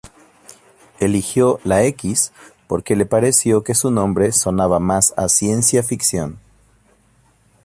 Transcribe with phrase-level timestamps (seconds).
[0.99, 2.33] Eligió la X
[2.65, 6.39] porque le pareció que su nombre sonaba más a ciencia ficción.